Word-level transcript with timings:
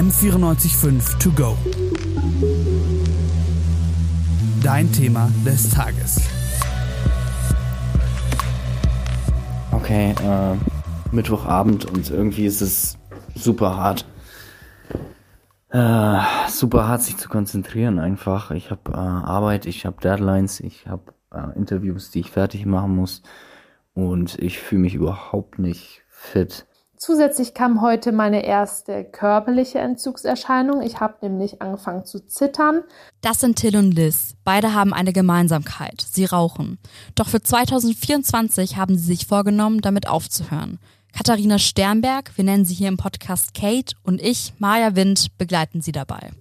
M945 0.00 1.18
To 1.18 1.30
Go. 1.32 1.58
Dein 4.62 4.90
Thema 4.90 5.30
des 5.44 5.68
Tages. 5.68 6.22
Okay, 9.72 10.12
äh, 10.12 10.56
Mittwochabend 11.14 11.84
und 11.84 12.10
irgendwie 12.10 12.46
ist 12.46 12.62
es 12.62 12.96
super 13.34 13.76
hart. 13.76 14.06
Äh, 15.68 16.20
super 16.48 16.88
hart, 16.88 17.02
sich 17.02 17.18
zu 17.18 17.28
konzentrieren 17.28 17.98
einfach. 17.98 18.52
Ich 18.52 18.70
habe 18.70 18.92
äh, 18.92 18.96
Arbeit, 18.96 19.66
ich 19.66 19.84
habe 19.84 20.00
Deadlines, 20.00 20.60
ich 20.60 20.86
habe 20.86 21.12
äh, 21.30 21.54
Interviews, 21.58 22.10
die 22.10 22.20
ich 22.20 22.30
fertig 22.30 22.64
machen 22.64 22.96
muss 22.96 23.20
und 23.92 24.38
ich 24.38 24.60
fühle 24.60 24.80
mich 24.80 24.94
überhaupt 24.94 25.58
nicht 25.58 26.00
fit. 26.08 26.64
Zusätzlich 27.02 27.54
kam 27.54 27.80
heute 27.80 28.12
meine 28.12 28.44
erste 28.44 29.04
körperliche 29.04 29.78
Entzugserscheinung. 29.78 30.82
Ich 30.82 31.00
habe 31.00 31.14
nämlich 31.22 31.62
angefangen 31.62 32.04
zu 32.04 32.26
zittern. 32.26 32.82
Das 33.22 33.40
sind 33.40 33.56
Till 33.56 33.74
und 33.78 33.92
Liz. 33.92 34.34
Beide 34.44 34.74
haben 34.74 34.92
eine 34.92 35.14
Gemeinsamkeit. 35.14 36.04
Sie 36.12 36.26
rauchen. 36.26 36.78
Doch 37.14 37.26
für 37.26 37.40
2024 37.40 38.76
haben 38.76 38.98
sie 38.98 39.06
sich 39.06 39.26
vorgenommen, 39.26 39.80
damit 39.80 40.08
aufzuhören. 40.08 40.78
Katharina 41.16 41.58
Sternberg, 41.58 42.32
wir 42.36 42.44
nennen 42.44 42.66
sie 42.66 42.74
hier 42.74 42.88
im 42.88 42.98
Podcast 42.98 43.54
Kate, 43.54 43.96
und 44.02 44.20
ich, 44.20 44.52
Maja 44.58 44.94
Wind, 44.94 45.38
begleiten 45.38 45.80
sie 45.80 45.92
dabei. 45.92 46.32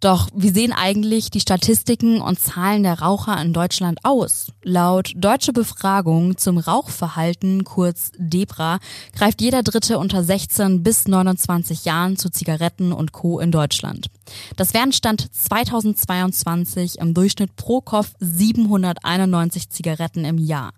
Doch 0.00 0.28
wie 0.32 0.50
sehen 0.50 0.72
eigentlich 0.72 1.30
die 1.30 1.40
Statistiken 1.40 2.20
und 2.20 2.38
Zahlen 2.38 2.84
der 2.84 3.00
Raucher 3.00 3.40
in 3.42 3.52
Deutschland 3.52 3.98
aus? 4.04 4.52
Laut 4.62 5.12
deutsche 5.16 5.52
Befragung 5.52 6.36
zum 6.36 6.58
Rauchverhalten, 6.58 7.64
kurz 7.64 8.12
DEBRA, 8.16 8.78
greift 9.16 9.40
jeder 9.40 9.64
Dritte 9.64 9.98
unter 9.98 10.22
16 10.22 10.84
bis 10.84 11.08
29 11.08 11.84
Jahren 11.84 12.16
zu 12.16 12.30
Zigaretten 12.30 12.92
und 12.92 13.10
Co. 13.10 13.40
in 13.40 13.50
Deutschland. 13.50 14.06
Das 14.54 14.72
wären 14.72 14.92
Stand 14.92 15.34
2022 15.34 16.98
im 16.98 17.12
Durchschnitt 17.12 17.56
pro 17.56 17.80
Kopf 17.80 18.12
791 18.20 19.70
Zigaretten 19.70 20.24
im 20.24 20.38
Jahr. 20.38 20.74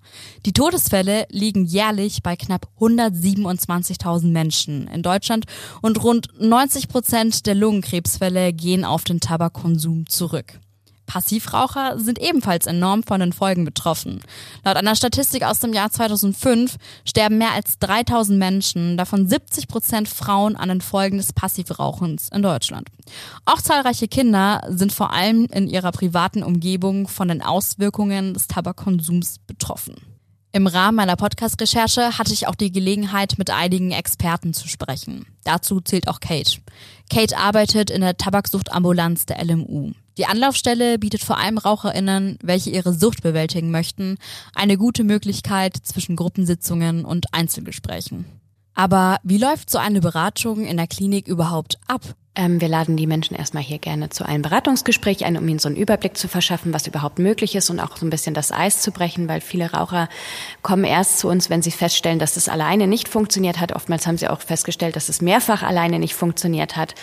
Die 0.46 0.52
Todesfälle 0.52 1.26
liegen 1.28 1.66
jährlich 1.66 2.22
bei 2.22 2.36
knapp 2.36 2.68
127.000 2.80 4.28
Menschen 4.28 4.88
in 4.88 5.02
Deutschland 5.02 5.44
und 5.82 6.02
rund 6.02 6.28
90 6.38 6.88
Prozent 6.88 7.46
der 7.46 7.54
Lungenkrebsfälle 7.54 8.54
gehen 8.54 8.86
auf 8.86 9.04
den 9.10 9.20
Tabakkonsum 9.20 10.06
zurück. 10.06 10.58
Passivraucher 11.10 11.98
sind 11.98 12.20
ebenfalls 12.20 12.66
enorm 12.66 13.02
von 13.02 13.18
den 13.18 13.32
Folgen 13.32 13.64
betroffen. 13.64 14.20
Laut 14.64 14.76
einer 14.76 14.94
Statistik 14.94 15.42
aus 15.42 15.58
dem 15.58 15.72
Jahr 15.72 15.90
2005 15.90 16.76
sterben 17.04 17.36
mehr 17.36 17.50
als 17.52 17.80
3000 17.80 18.38
Menschen, 18.38 18.96
davon 18.96 19.28
70 19.28 19.66
Prozent 19.66 20.08
Frauen 20.08 20.54
an 20.54 20.68
den 20.68 20.80
Folgen 20.80 21.16
des 21.16 21.32
Passivrauchens 21.32 22.28
in 22.28 22.42
Deutschland. 22.42 22.90
Auch 23.44 23.60
zahlreiche 23.60 24.06
Kinder 24.06 24.62
sind 24.68 24.92
vor 24.92 25.12
allem 25.12 25.46
in 25.46 25.66
ihrer 25.66 25.90
privaten 25.90 26.44
Umgebung 26.44 27.08
von 27.08 27.26
den 27.26 27.42
Auswirkungen 27.42 28.32
des 28.32 28.46
Tabakkonsums 28.46 29.40
betroffen. 29.48 29.96
Im 30.52 30.66
Rahmen 30.66 30.96
meiner 30.96 31.14
Podcast-Recherche 31.14 32.18
hatte 32.18 32.32
ich 32.32 32.48
auch 32.48 32.56
die 32.56 32.72
Gelegenheit, 32.72 33.34
mit 33.38 33.50
einigen 33.50 33.92
Experten 33.92 34.52
zu 34.52 34.66
sprechen. 34.66 35.26
Dazu 35.44 35.80
zählt 35.80 36.08
auch 36.08 36.18
Kate. 36.18 36.58
Kate 37.10 37.36
arbeitet 37.36 37.90
in 37.90 38.00
der 38.00 38.16
Tabaksuchtambulanz 38.16 39.26
der 39.26 39.44
LMU. 39.44 39.92
Die 40.16 40.26
Anlaufstelle 40.26 40.98
bietet 40.98 41.22
vor 41.22 41.38
allem 41.38 41.58
RaucherInnen, 41.58 42.38
welche 42.42 42.70
ihre 42.70 42.94
Sucht 42.94 43.22
bewältigen 43.22 43.70
möchten, 43.70 44.16
eine 44.54 44.78
gute 44.78 45.04
Möglichkeit 45.04 45.76
zwischen 45.76 46.16
Gruppensitzungen 46.16 47.04
und 47.04 47.34
Einzelgesprächen. 47.34 48.24
Aber 48.74 49.18
wie 49.22 49.38
läuft 49.38 49.70
so 49.70 49.78
eine 49.78 50.00
Beratung 50.00 50.64
in 50.64 50.76
der 50.76 50.86
Klinik 50.86 51.26
überhaupt 51.26 51.78
ab? 51.86 52.14
Ähm, 52.36 52.60
wir 52.60 52.68
laden 52.68 52.96
die 52.96 53.08
Menschen 53.08 53.36
erstmal 53.36 53.62
hier 53.62 53.78
gerne 53.78 54.08
zu 54.08 54.24
einem 54.24 54.42
Beratungsgespräch 54.42 55.24
ein, 55.24 55.36
um 55.36 55.48
ihnen 55.48 55.58
so 55.58 55.68
einen 55.68 55.76
Überblick 55.76 56.16
zu 56.16 56.28
verschaffen, 56.28 56.72
was 56.72 56.86
überhaupt 56.86 57.18
möglich 57.18 57.56
ist 57.56 57.70
und 57.70 57.80
auch 57.80 57.96
so 57.96 58.06
ein 58.06 58.10
bisschen 58.10 58.34
das 58.34 58.52
Eis 58.52 58.82
zu 58.82 58.92
brechen, 58.92 59.26
weil 59.26 59.40
viele 59.40 59.72
Raucher 59.72 60.08
kommen 60.62 60.84
erst 60.84 61.18
zu 61.18 61.28
uns, 61.28 61.50
wenn 61.50 61.60
sie 61.60 61.72
feststellen, 61.72 62.20
dass 62.20 62.36
es 62.36 62.48
alleine 62.48 62.86
nicht 62.86 63.08
funktioniert 63.08 63.58
hat. 63.58 63.74
Oftmals 63.74 64.06
haben 64.06 64.16
sie 64.16 64.28
auch 64.28 64.40
festgestellt, 64.40 64.94
dass 64.94 65.08
es 65.08 65.20
mehrfach 65.20 65.64
alleine 65.64 65.98
nicht 65.98 66.14
funktioniert 66.14 66.76
hat. 66.76 66.94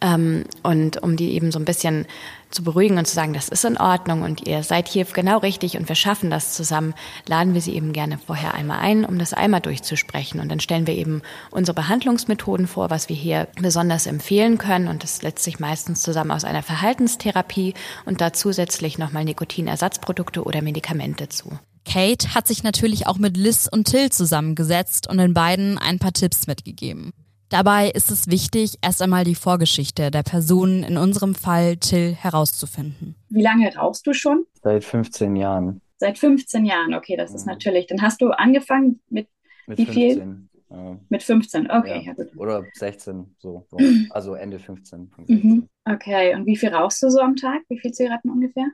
Ähm, 0.00 0.44
und 0.62 1.02
um 1.02 1.16
die 1.16 1.32
eben 1.32 1.52
so 1.52 1.58
ein 1.58 1.66
bisschen 1.66 2.06
zu 2.52 2.62
beruhigen 2.62 2.98
und 2.98 3.06
zu 3.06 3.14
sagen, 3.14 3.32
das 3.32 3.48
ist 3.48 3.64
in 3.64 3.78
Ordnung 3.78 4.22
und 4.22 4.46
ihr 4.46 4.62
seid 4.62 4.88
hier 4.88 5.04
genau 5.04 5.38
richtig 5.38 5.76
und 5.76 5.88
wir 5.88 5.96
schaffen 5.96 6.30
das 6.30 6.54
zusammen, 6.54 6.94
laden 7.26 7.54
wir 7.54 7.60
sie 7.60 7.74
eben 7.74 7.92
gerne 7.92 8.18
vorher 8.18 8.54
einmal 8.54 8.78
ein, 8.80 9.04
um 9.04 9.18
das 9.18 9.32
einmal 9.32 9.60
durchzusprechen. 9.60 10.40
Und 10.40 10.48
dann 10.50 10.60
stellen 10.60 10.86
wir 10.86 10.94
eben 10.94 11.22
unsere 11.50 11.74
Behandlungsmethoden 11.74 12.66
vor, 12.66 12.90
was 12.90 13.08
wir 13.08 13.16
hier 13.16 13.48
besonders 13.60 14.06
empfehlen 14.06 14.58
können. 14.58 14.88
Und 14.88 15.02
das 15.02 15.18
setzt 15.18 15.44
sich 15.44 15.60
meistens 15.60 16.02
zusammen 16.02 16.30
aus 16.30 16.44
einer 16.44 16.62
Verhaltenstherapie 16.62 17.74
und 18.04 18.20
da 18.20 18.32
zusätzlich 18.32 18.98
nochmal 18.98 19.24
Nikotinersatzprodukte 19.24 20.44
oder 20.44 20.62
Medikamente 20.62 21.28
zu. 21.28 21.58
Kate 21.84 22.34
hat 22.34 22.46
sich 22.46 22.62
natürlich 22.62 23.06
auch 23.06 23.18
mit 23.18 23.36
Liz 23.36 23.68
und 23.70 23.88
Till 23.88 24.10
zusammengesetzt 24.10 25.08
und 25.08 25.18
den 25.18 25.34
beiden 25.34 25.78
ein 25.78 25.98
paar 25.98 26.12
Tipps 26.12 26.46
mitgegeben. 26.46 27.12
Dabei 27.52 27.90
ist 27.90 28.10
es 28.10 28.28
wichtig, 28.30 28.78
erst 28.80 29.02
einmal 29.02 29.24
die 29.24 29.34
Vorgeschichte 29.34 30.10
der 30.10 30.22
Person, 30.22 30.82
in 30.82 30.96
unserem 30.96 31.34
Fall 31.34 31.76
Till, 31.76 32.14
herauszufinden. 32.14 33.14
Wie 33.28 33.42
lange 33.42 33.70
rauchst 33.76 34.06
du 34.06 34.14
schon? 34.14 34.46
Seit 34.62 34.84
15 34.84 35.36
Jahren. 35.36 35.82
Seit 35.98 36.16
15 36.16 36.64
Jahren, 36.64 36.94
okay, 36.94 37.14
das 37.14 37.34
ist 37.34 37.44
natürlich. 37.44 37.86
Dann 37.88 38.00
hast 38.00 38.22
du 38.22 38.30
angefangen 38.30 39.00
mit, 39.10 39.28
Mit 39.66 39.76
wie 39.76 39.84
15. 39.84 39.94
viel? 39.94 40.48
Ja. 40.70 40.98
Mit 41.10 41.22
15, 41.22 41.70
okay, 41.70 41.88
ja, 41.96 42.00
Ja. 42.00 42.12
gut. 42.14 42.28
Oder 42.38 42.64
16, 42.72 43.36
so. 43.38 43.66
so. 43.70 43.76
Also 44.10 44.32
Ende 44.34 44.58
15. 44.58 45.10
von 45.14 45.24
Mhm. 45.28 45.38
16. 45.38 45.68
Okay, 45.94 46.34
und 46.34 46.46
wie 46.46 46.56
viel 46.56 46.70
rauchst 46.74 47.02
du 47.02 47.10
so 47.10 47.20
am 47.20 47.36
Tag? 47.36 47.60
Wie 47.68 47.78
viel 47.78 47.92
Zigaretten 47.92 48.30
ungefähr? 48.30 48.68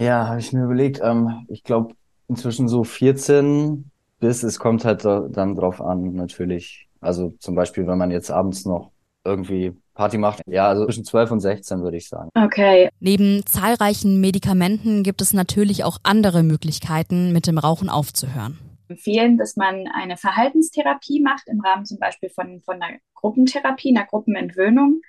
Ja, 0.00 0.26
habe 0.28 0.40
ich 0.40 0.54
mir 0.54 0.64
überlegt. 0.64 1.00
Ähm, 1.04 1.44
ich 1.48 1.64
glaube 1.64 1.94
inzwischen 2.28 2.66
so 2.66 2.82
14 2.82 3.90
bis, 4.20 4.42
es 4.42 4.58
kommt 4.58 4.86
halt 4.86 5.04
da, 5.04 5.28
dann 5.28 5.54
drauf 5.54 5.82
an, 5.82 6.14
natürlich. 6.14 6.88
Also 7.02 7.34
zum 7.38 7.54
Beispiel, 7.54 7.86
wenn 7.86 7.98
man 7.98 8.10
jetzt 8.10 8.30
abends 8.30 8.64
noch 8.64 8.92
irgendwie 9.24 9.72
Party 9.94 10.18
macht. 10.18 10.40
Ja, 10.46 10.68
also 10.68 10.86
zwischen 10.86 11.04
12 11.04 11.30
und 11.32 11.40
16 11.40 11.82
würde 11.82 11.96
ich 11.96 12.08
sagen. 12.08 12.30
Okay, 12.34 12.88
Neben 13.00 13.44
zahlreichen 13.46 14.20
Medikamenten 14.20 15.02
gibt 15.02 15.20
es 15.20 15.32
natürlich 15.32 15.84
auch 15.84 15.98
andere 16.02 16.42
Möglichkeiten, 16.42 17.32
mit 17.32 17.46
dem 17.46 17.58
Rauchen 17.58 17.88
aufzuhören. 17.88 18.58
empfehlen, 18.88 19.38
dass 19.38 19.56
man 19.56 19.86
eine 19.94 20.16
Verhaltenstherapie 20.16 21.20
macht, 21.20 21.48
im 21.48 21.60
Rahmen 21.60 21.84
zum 21.84 21.98
Beispiel 21.98 22.30
von, 22.30 22.62
von 22.62 22.80
einer 22.82 22.98
Gruppentherapie, 23.14 23.94
einer 23.96 24.06
Gruppenentwöhnung. 24.06 25.00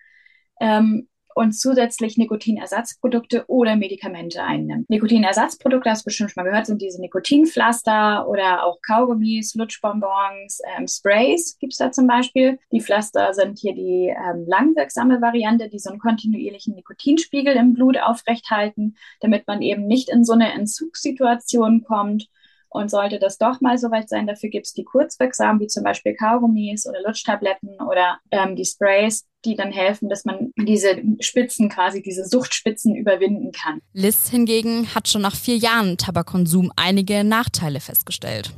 Ähm, 0.59 1.07
und 1.35 1.53
zusätzlich 1.53 2.17
Nikotinersatzprodukte 2.17 3.45
oder 3.47 3.75
Medikamente 3.75 4.43
einnimmt. 4.43 4.89
Nikotinersatzprodukte, 4.89 5.89
hast 5.89 6.01
du 6.01 6.05
bestimmt 6.05 6.31
schon 6.31 6.43
mal 6.43 6.49
gehört, 6.49 6.65
sind 6.65 6.81
diese 6.81 7.01
Nikotinpflaster 7.01 8.27
oder 8.27 8.65
auch 8.65 8.79
Kaugummis, 8.81 9.55
Lutschbonbons, 9.55 10.61
ähm, 10.77 10.87
Sprays 10.87 11.57
gibt's 11.59 11.77
da 11.77 11.91
zum 11.91 12.07
Beispiel. 12.07 12.59
Die 12.71 12.81
Pflaster 12.81 13.33
sind 13.33 13.59
hier 13.59 13.73
die 13.73 14.09
ähm, 14.09 14.45
langwirksame 14.47 15.21
Variante, 15.21 15.69
die 15.69 15.79
so 15.79 15.89
einen 15.89 15.99
kontinuierlichen 15.99 16.75
Nikotinspiegel 16.75 17.55
im 17.55 17.73
Blut 17.73 17.97
aufrechthalten, 17.97 18.95
damit 19.19 19.47
man 19.47 19.61
eben 19.61 19.87
nicht 19.87 20.09
in 20.09 20.23
so 20.23 20.33
eine 20.33 20.53
Entzugssituation 20.53 21.83
kommt. 21.83 22.27
Und 22.73 22.89
sollte 22.89 23.19
das 23.19 23.37
doch 23.37 23.61
mal 23.61 23.77
soweit 23.77 24.09
sein, 24.09 24.25
dafür 24.25 24.49
gibt's 24.49 24.73
die 24.73 24.83
kurzwirksamen, 24.83 25.61
wie 25.61 25.67
zum 25.67 25.83
Beispiel 25.83 26.15
Kaugummis 26.15 26.87
oder 26.87 27.01
Lutschtabletten 27.05 27.77
oder 27.87 28.17
ähm, 28.31 28.55
die 28.55 28.65
Sprays, 28.65 29.25
die 29.45 29.55
dann 29.55 29.71
helfen, 29.71 30.09
dass 30.09 30.25
man 30.25 30.51
diese 30.57 31.01
Spitzen 31.19 31.69
quasi, 31.69 32.01
diese 32.01 32.25
Suchtspitzen 32.25 32.95
überwinden 32.95 33.51
kann. 33.51 33.79
Liz 33.93 34.29
hingegen 34.29 34.95
hat 34.95 35.07
schon 35.07 35.21
nach 35.21 35.35
vier 35.35 35.57
Jahren 35.57 35.97
Tabakkonsum 35.97 36.71
einige 36.75 37.23
Nachteile 37.23 37.79
festgestellt. 37.79 38.51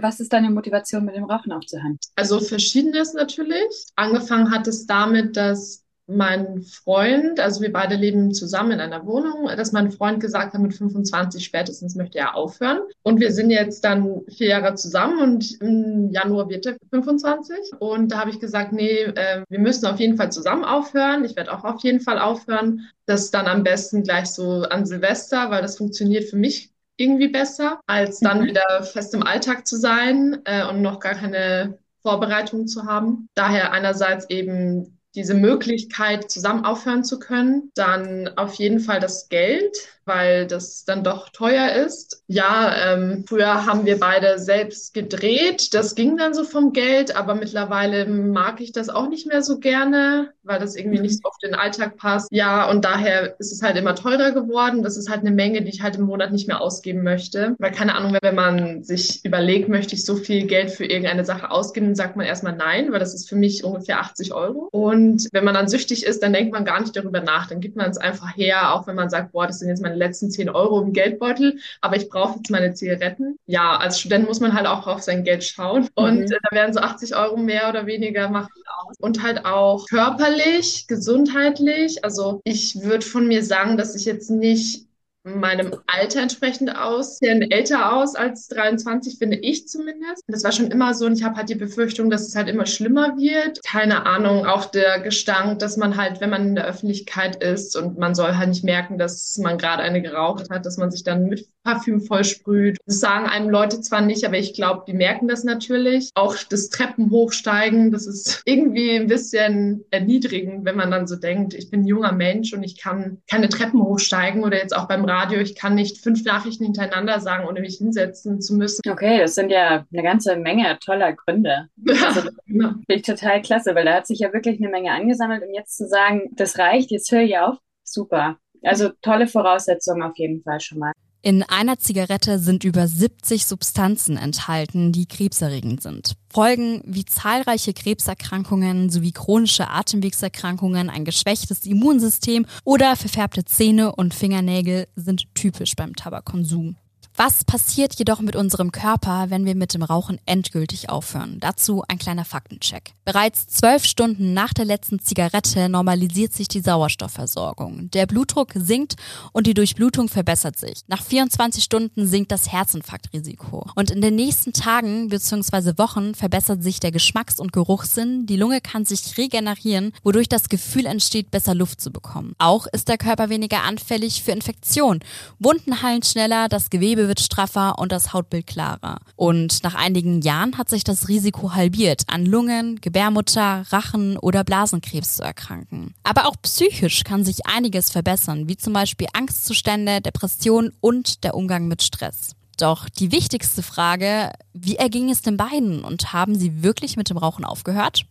Was 0.00 0.18
ist 0.18 0.32
deine 0.32 0.50
Motivation, 0.50 1.04
mit 1.04 1.14
dem 1.14 1.24
Rauchen 1.24 1.52
aufzuhören? 1.52 1.98
Also 2.16 2.40
verschiedenes 2.40 3.14
natürlich. 3.14 3.86
Angefangen 3.94 4.50
hat 4.50 4.66
es 4.66 4.86
damit, 4.86 5.36
dass 5.36 5.84
mein 6.10 6.62
Freund, 6.62 7.40
also 7.40 7.60
wir 7.60 7.72
beide 7.72 7.94
leben 7.96 8.32
zusammen 8.34 8.72
in 8.72 8.80
einer 8.80 9.06
Wohnung, 9.06 9.48
dass 9.56 9.72
mein 9.72 9.90
Freund 9.90 10.20
gesagt 10.20 10.54
hat, 10.54 10.60
mit 10.60 10.74
25 10.74 11.44
spätestens 11.44 11.94
möchte 11.94 12.18
er 12.18 12.34
aufhören. 12.34 12.80
Und 13.02 13.20
wir 13.20 13.32
sind 13.32 13.50
jetzt 13.50 13.84
dann 13.84 14.22
vier 14.28 14.48
Jahre 14.48 14.74
zusammen 14.74 15.20
und 15.20 15.60
im 15.60 16.10
Januar 16.10 16.48
wird 16.48 16.66
er 16.66 16.76
25. 16.90 17.56
Und 17.78 18.12
da 18.12 18.18
habe 18.20 18.30
ich 18.30 18.40
gesagt, 18.40 18.72
nee, 18.72 19.02
äh, 19.02 19.44
wir 19.48 19.58
müssen 19.58 19.86
auf 19.86 20.00
jeden 20.00 20.16
Fall 20.16 20.32
zusammen 20.32 20.64
aufhören. 20.64 21.24
Ich 21.24 21.36
werde 21.36 21.52
auch 21.52 21.64
auf 21.64 21.82
jeden 21.82 22.00
Fall 22.00 22.18
aufhören. 22.18 22.88
Das 23.06 23.30
dann 23.30 23.46
am 23.46 23.62
besten 23.62 24.02
gleich 24.02 24.26
so 24.26 24.62
an 24.62 24.86
Silvester, 24.86 25.50
weil 25.50 25.62
das 25.62 25.76
funktioniert 25.78 26.24
für 26.28 26.36
mich 26.36 26.70
irgendwie 26.96 27.28
besser, 27.28 27.80
als 27.86 28.20
dann 28.20 28.42
Mhm. 28.42 28.46
wieder 28.46 28.82
fest 28.82 29.14
im 29.14 29.22
Alltag 29.22 29.66
zu 29.66 29.76
sein 29.76 30.40
äh, 30.44 30.66
und 30.68 30.82
noch 30.82 31.00
gar 31.00 31.14
keine 31.14 31.78
Vorbereitung 32.02 32.66
zu 32.66 32.84
haben. 32.86 33.28
Daher 33.34 33.72
einerseits 33.72 34.28
eben 34.30 34.98
diese 35.14 35.34
Möglichkeit, 35.34 36.30
zusammen 36.30 36.64
aufhören 36.64 37.04
zu 37.04 37.18
können. 37.18 37.70
Dann 37.74 38.28
auf 38.36 38.54
jeden 38.54 38.80
Fall 38.80 39.00
das 39.00 39.28
Geld, 39.28 39.76
weil 40.04 40.46
das 40.46 40.84
dann 40.84 41.04
doch 41.04 41.28
teuer 41.28 41.72
ist. 41.72 42.22
Ja, 42.26 42.94
ähm, 42.94 43.24
früher 43.28 43.66
haben 43.66 43.86
wir 43.86 43.98
beide 44.00 44.38
selbst 44.38 44.94
gedreht. 44.94 45.74
Das 45.74 45.94
ging 45.94 46.16
dann 46.16 46.34
so 46.34 46.44
vom 46.44 46.72
Geld, 46.72 47.16
aber 47.16 47.34
mittlerweile 47.34 48.06
mag 48.06 48.60
ich 48.60 48.72
das 48.72 48.88
auch 48.88 49.08
nicht 49.08 49.26
mehr 49.26 49.42
so 49.42 49.58
gerne, 49.58 50.32
weil 50.42 50.58
das 50.58 50.76
irgendwie 50.76 51.00
nicht 51.00 51.22
so 51.22 51.28
auf 51.28 51.38
den 51.38 51.54
Alltag 51.54 51.96
passt. 51.96 52.28
Ja, 52.30 52.68
und 52.70 52.84
daher 52.84 53.38
ist 53.38 53.52
es 53.52 53.62
halt 53.62 53.76
immer 53.76 53.94
teurer 53.94 54.32
geworden. 54.32 54.82
Das 54.82 54.96
ist 54.96 55.08
halt 55.08 55.20
eine 55.20 55.30
Menge, 55.30 55.62
die 55.62 55.70
ich 55.70 55.82
halt 55.82 55.96
im 55.96 56.02
Monat 56.02 56.32
nicht 56.32 56.48
mehr 56.48 56.60
ausgeben 56.60 57.02
möchte. 57.02 57.54
Weil 57.58 57.72
keine 57.72 57.94
Ahnung, 57.94 58.16
wenn 58.20 58.34
man 58.34 58.82
sich 58.82 59.24
überlegt, 59.24 59.68
möchte 59.68 59.94
ich 59.94 60.04
so 60.04 60.16
viel 60.16 60.46
Geld 60.46 60.70
für 60.70 60.84
irgendeine 60.84 61.24
Sache 61.24 61.50
ausgeben, 61.50 61.94
sagt 61.94 62.16
man 62.16 62.26
erstmal 62.26 62.56
nein, 62.56 62.90
weil 62.90 63.00
das 63.00 63.14
ist 63.14 63.28
für 63.28 63.36
mich 63.36 63.64
ungefähr 63.64 64.00
80 64.00 64.32
Euro. 64.32 64.68
Und 64.72 65.28
wenn 65.32 65.44
man 65.44 65.54
dann 65.54 65.68
süchtig 65.68 66.04
ist, 66.04 66.22
dann 66.22 66.32
denkt 66.32 66.52
man 66.52 66.64
gar 66.64 66.80
nicht 66.80 66.96
darüber 66.96 67.20
nach. 67.20 67.48
Dann 67.48 67.60
gibt 67.60 67.76
man 67.76 67.90
es 67.90 67.98
einfach 67.98 68.36
her, 68.36 68.74
auch 68.74 68.86
wenn 68.86 68.96
man 68.96 69.10
sagt, 69.10 69.32
boah, 69.32 69.46
das 69.46 69.58
sind 69.58 69.68
jetzt 69.68 69.82
meine 69.82 69.89
letzten 69.96 70.30
10 70.30 70.50
Euro 70.50 70.80
im 70.80 70.92
Geldbeutel, 70.92 71.58
aber 71.80 71.96
ich 71.96 72.08
brauche 72.08 72.36
jetzt 72.36 72.50
meine 72.50 72.74
Zigaretten. 72.74 73.36
Ja, 73.46 73.76
als 73.76 74.00
Student 74.00 74.28
muss 74.28 74.40
man 74.40 74.54
halt 74.54 74.66
auch 74.66 74.86
auf 74.86 75.02
sein 75.02 75.24
Geld 75.24 75.44
schauen. 75.44 75.88
Und 75.94 76.20
mhm. 76.20 76.24
äh, 76.24 76.38
da 76.42 76.56
werden 76.56 76.72
so 76.72 76.80
80 76.80 77.16
Euro 77.16 77.36
mehr 77.36 77.68
oder 77.68 77.86
weniger 77.86 78.28
machen 78.28 78.52
aus. 78.82 78.96
Und 78.98 79.22
halt 79.22 79.44
auch 79.44 79.86
körperlich, 79.86 80.86
gesundheitlich. 80.86 82.04
Also 82.04 82.40
ich 82.44 82.80
würde 82.82 83.04
von 83.04 83.26
mir 83.26 83.44
sagen, 83.44 83.76
dass 83.76 83.94
ich 83.94 84.04
jetzt 84.04 84.30
nicht 84.30 84.86
meinem 85.24 85.74
Alter 85.86 86.20
entsprechend 86.22 86.74
aus, 86.74 87.18
sehen 87.18 87.50
älter 87.50 87.92
aus 87.94 88.14
als 88.14 88.48
23, 88.48 89.18
finde 89.18 89.36
ich 89.36 89.68
zumindest. 89.68 90.22
Das 90.26 90.44
war 90.44 90.52
schon 90.52 90.70
immer 90.70 90.94
so 90.94 91.06
und 91.06 91.14
ich 91.14 91.24
habe 91.24 91.36
halt 91.36 91.48
die 91.48 91.54
Befürchtung, 91.54 92.10
dass 92.10 92.26
es 92.26 92.36
halt 92.36 92.48
immer 92.48 92.66
schlimmer 92.66 93.16
wird. 93.16 93.62
Keine 93.64 94.06
Ahnung, 94.06 94.46
auch 94.46 94.66
der 94.66 95.00
Gestank, 95.00 95.58
dass 95.58 95.76
man 95.76 95.96
halt, 95.96 96.20
wenn 96.20 96.30
man 96.30 96.48
in 96.48 96.54
der 96.54 96.66
Öffentlichkeit 96.66 97.42
ist 97.42 97.76
und 97.76 97.98
man 97.98 98.14
soll 98.14 98.36
halt 98.36 98.48
nicht 98.48 98.64
merken, 98.64 98.98
dass 98.98 99.36
man 99.38 99.58
gerade 99.58 99.82
eine 99.82 100.00
geraucht 100.00 100.48
hat, 100.50 100.64
dass 100.64 100.78
man 100.78 100.90
sich 100.90 101.04
dann 101.04 101.26
mit 101.26 101.46
Parfüm 101.64 102.00
vollsprüht. 102.00 102.78
Das 102.86 103.00
sagen 103.00 103.26
einem 103.26 103.50
Leute 103.50 103.80
zwar 103.80 104.00
nicht, 104.00 104.24
aber 104.24 104.38
ich 104.38 104.54
glaube, 104.54 104.84
die 104.86 104.94
merken 104.94 105.28
das 105.28 105.44
natürlich. 105.44 106.10
Auch 106.14 106.36
das 106.48 106.70
Treppen 106.70 107.10
hochsteigen, 107.10 107.92
das 107.92 108.06
ist 108.06 108.42
irgendwie 108.46 108.92
ein 108.92 109.06
bisschen 109.06 109.84
erniedrigend, 109.90 110.64
wenn 110.64 110.76
man 110.76 110.90
dann 110.90 111.06
so 111.06 111.16
denkt, 111.16 111.52
ich 111.52 111.70
bin 111.70 111.86
junger 111.86 112.12
Mensch 112.12 112.54
und 112.54 112.62
ich 112.62 112.80
kann 112.80 113.18
keine 113.28 113.48
Treppen 113.48 113.82
hochsteigen 113.82 114.42
oder 114.42 114.56
jetzt 114.56 114.74
auch 114.74 114.88
beim 114.88 115.04
Radio, 115.10 115.40
ich 115.40 115.54
kann 115.54 115.74
nicht 115.74 115.98
fünf 115.98 116.24
Nachrichten 116.24 116.64
hintereinander 116.64 117.20
sagen, 117.20 117.46
ohne 117.46 117.60
mich 117.60 117.78
hinsetzen 117.78 118.40
zu 118.40 118.54
müssen. 118.54 118.80
Okay, 118.88 119.18
das 119.18 119.34
sind 119.34 119.50
ja 119.50 119.84
eine 119.92 120.02
ganze 120.02 120.36
Menge 120.36 120.78
toller 120.84 121.12
Gründe. 121.12 121.68
Also, 122.06 122.30
ja. 122.46 122.68
Finde 122.70 122.84
ich 122.88 123.02
total 123.02 123.42
klasse, 123.42 123.74
weil 123.74 123.84
da 123.84 123.94
hat 123.94 124.06
sich 124.06 124.20
ja 124.20 124.32
wirklich 124.32 124.58
eine 124.58 124.70
Menge 124.70 124.92
angesammelt 124.92 125.42
und 125.42 125.54
jetzt 125.54 125.76
zu 125.76 125.86
sagen, 125.86 126.30
das 126.32 126.58
reicht, 126.58 126.90
jetzt 126.90 127.10
höre 127.12 127.22
ich 127.22 127.36
auf, 127.36 127.56
super. 127.84 128.38
Also 128.62 128.90
tolle 129.02 129.26
Voraussetzungen 129.26 130.02
auf 130.02 130.16
jeden 130.16 130.42
Fall 130.42 130.60
schon 130.60 130.78
mal. 130.78 130.92
In 131.22 131.42
einer 131.42 131.78
Zigarette 131.78 132.38
sind 132.38 132.64
über 132.64 132.88
70 132.88 133.44
Substanzen 133.44 134.16
enthalten, 134.16 134.90
die 134.90 135.04
krebserregend 135.04 135.82
sind. 135.82 136.14
Folgen 136.32 136.80
wie 136.86 137.04
zahlreiche 137.04 137.74
Krebserkrankungen 137.74 138.88
sowie 138.88 139.12
chronische 139.12 139.68
Atemwegserkrankungen, 139.68 140.88
ein 140.88 141.04
geschwächtes 141.04 141.66
Immunsystem 141.66 142.46
oder 142.64 142.96
verfärbte 142.96 143.44
Zähne 143.44 143.94
und 143.94 144.14
Fingernägel 144.14 144.88
sind 144.96 145.26
typisch 145.34 145.76
beim 145.76 145.94
Tabakkonsum. 145.94 146.76
Was 147.16 147.44
passiert 147.44 147.94
jedoch 147.96 148.20
mit 148.20 148.34
unserem 148.34 148.72
Körper, 148.72 149.26
wenn 149.28 149.44
wir 149.44 149.54
mit 149.54 149.74
dem 149.74 149.82
Rauchen 149.82 150.18
endgültig 150.24 150.88
aufhören? 150.88 151.38
Dazu 151.40 151.82
ein 151.86 151.98
kleiner 151.98 152.24
Faktencheck. 152.24 152.94
Bereits 153.04 153.46
zwölf 153.48 153.84
Stunden 153.84 154.32
nach 154.32 154.54
der 154.54 154.64
letzten 154.64 155.00
Zigarette 155.00 155.68
normalisiert 155.68 156.32
sich 156.32 156.48
die 156.48 156.60
Sauerstoffversorgung. 156.60 157.90
Der 157.90 158.06
Blutdruck 158.06 158.52
sinkt 158.54 158.94
und 159.32 159.46
die 159.46 159.54
Durchblutung 159.54 160.08
verbessert 160.08 160.58
sich. 160.58 160.82
Nach 160.86 161.02
24 161.02 161.62
Stunden 161.62 162.06
sinkt 162.06 162.32
das 162.32 162.52
Herzinfarktrisiko. 162.52 163.66
Und 163.74 163.90
in 163.90 164.00
den 164.00 164.14
nächsten 164.14 164.52
Tagen 164.52 165.08
bzw. 165.08 165.76
Wochen 165.76 166.14
verbessert 166.14 166.62
sich 166.62 166.80
der 166.80 166.92
Geschmacks- 166.92 167.40
und 167.40 167.52
Geruchssinn. 167.52 168.26
Die 168.26 168.36
Lunge 168.36 168.60
kann 168.60 168.84
sich 168.84 169.18
regenerieren, 169.18 169.92
wodurch 170.04 170.28
das 170.28 170.48
Gefühl 170.48 170.86
entsteht, 170.86 171.30
besser 171.30 171.54
Luft 171.54 171.80
zu 171.80 171.90
bekommen. 171.90 172.34
Auch 172.38 172.66
ist 172.68 172.88
der 172.88 172.96
Körper 172.96 173.28
weniger 173.28 173.64
anfällig 173.64 174.22
für 174.22 174.32
Infektionen. 174.32 175.00
Wunden 175.38 175.82
heilen 175.82 176.02
schneller, 176.02 176.48
das 176.48 176.70
Gewebe 176.70 177.09
wird 177.10 177.20
straffer 177.20 177.78
und 177.80 177.90
das 177.90 178.12
Hautbild 178.12 178.46
klarer. 178.46 179.00
Und 179.16 179.64
nach 179.64 179.74
einigen 179.74 180.22
Jahren 180.22 180.56
hat 180.56 180.70
sich 180.70 180.84
das 180.84 181.08
Risiko 181.08 181.54
halbiert, 181.54 182.04
an 182.06 182.24
Lungen, 182.24 182.80
Gebärmutter, 182.80 183.64
Rachen 183.70 184.16
oder 184.16 184.44
Blasenkrebs 184.44 185.16
zu 185.16 185.24
erkranken. 185.24 185.92
Aber 186.04 186.28
auch 186.28 186.36
psychisch 186.40 187.02
kann 187.02 187.24
sich 187.24 187.46
einiges 187.46 187.90
verbessern, 187.90 188.48
wie 188.48 188.56
zum 188.56 188.72
Beispiel 188.72 189.08
Angstzustände, 189.12 190.00
Depressionen 190.00 190.72
und 190.80 191.24
der 191.24 191.34
Umgang 191.34 191.66
mit 191.66 191.82
Stress. 191.82 192.36
Doch 192.58 192.88
die 192.88 193.10
wichtigste 193.10 193.64
Frage, 193.64 194.30
wie 194.52 194.76
erging 194.76 195.10
es 195.10 195.20
den 195.20 195.36
beiden 195.36 195.82
und 195.82 196.12
haben 196.12 196.38
sie 196.38 196.62
wirklich 196.62 196.96
mit 196.96 197.10
dem 197.10 197.16
Rauchen 197.16 197.44
aufgehört? 197.44 198.04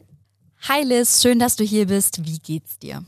Hi 0.68 0.84
Liz, 0.84 1.22
schön, 1.22 1.40
dass 1.40 1.56
du 1.56 1.64
hier 1.64 1.88
bist. 1.88 2.26
Wie 2.26 2.38
geht's 2.38 2.78
dir? 2.78 3.04